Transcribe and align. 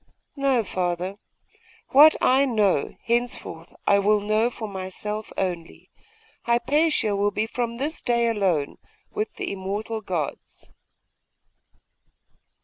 'No, 0.35 0.63
father. 0.63 1.17
What 1.89 2.15
I 2.21 2.43
know, 2.43 2.95
henceforth 3.03 3.75
I 3.85 3.99
will 3.99 4.19
know 4.19 4.49
for 4.49 4.67
myself 4.67 5.31
only. 5.37 5.91
Hypatia 6.45 7.15
will 7.15 7.29
be 7.29 7.45
from 7.45 7.75
this 7.75 8.01
day 8.01 8.27
alone 8.27 8.79
with 9.11 9.35
the 9.35 9.51
Immortal 9.51 10.01
Gods! 10.01 10.71